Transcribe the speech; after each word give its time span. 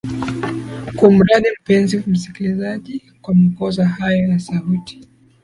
kumradhi 0.95 1.47
mpenzi 1.61 2.03
msikilizaji 2.07 3.11
kwa 3.21 3.35
makosa 3.35 3.87
hayo 3.87 4.27
ya 4.27 4.39
sauti 4.39 5.01